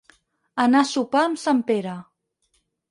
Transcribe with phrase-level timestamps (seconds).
[0.63, 1.97] Anar a sopar amb sant Pere.